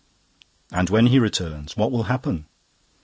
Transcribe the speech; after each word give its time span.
"And 0.71 0.89
when 0.89 1.05
He 1.05 1.19
returns, 1.19 1.77
what 1.77 1.91
will 1.91 2.05
happen? 2.05 2.47